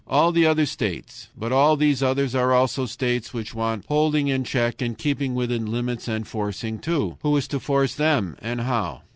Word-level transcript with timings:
All 0.07 0.31
the 0.31 0.47
other 0.47 0.65
states. 0.65 1.27
But 1.37 1.51
all 1.51 1.75
these 1.77 2.01
others 2.01 2.33
are 2.33 2.53
also 2.53 2.87
states 2.87 3.35
which 3.35 3.53
want 3.53 3.85
holding 3.87 4.29
in 4.29 4.43
check 4.43 4.81
and 4.81 4.97
keeping 4.97 5.35
within 5.35 5.67
limits, 5.67 6.07
and 6.07 6.27
forcing, 6.27 6.79
too. 6.79 7.19
Who 7.21 7.37
is 7.37 7.47
to 7.49 7.59
force 7.59 7.93
them, 7.93 8.35
and 8.41 8.61
how? 8.61 9.01